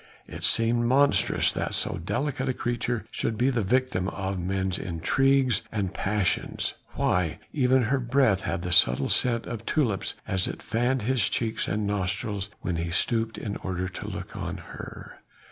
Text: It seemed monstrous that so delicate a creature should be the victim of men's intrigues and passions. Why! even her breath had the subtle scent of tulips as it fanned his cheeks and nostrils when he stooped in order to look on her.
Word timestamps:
It 0.25 0.43
seemed 0.43 0.85
monstrous 0.87 1.53
that 1.53 1.75
so 1.75 2.01
delicate 2.03 2.49
a 2.49 2.55
creature 2.55 3.05
should 3.11 3.37
be 3.37 3.51
the 3.51 3.61
victim 3.61 4.07
of 4.07 4.39
men's 4.39 4.79
intrigues 4.79 5.61
and 5.71 5.93
passions. 5.93 6.73
Why! 6.95 7.37
even 7.53 7.83
her 7.83 7.99
breath 7.99 8.41
had 8.41 8.63
the 8.63 8.71
subtle 8.71 9.09
scent 9.09 9.45
of 9.45 9.63
tulips 9.63 10.15
as 10.27 10.47
it 10.47 10.63
fanned 10.63 11.03
his 11.03 11.29
cheeks 11.29 11.67
and 11.67 11.85
nostrils 11.85 12.49
when 12.61 12.77
he 12.77 12.89
stooped 12.89 13.37
in 13.37 13.57
order 13.57 13.87
to 13.89 14.07
look 14.09 14.35
on 14.35 14.57
her. 14.73 15.19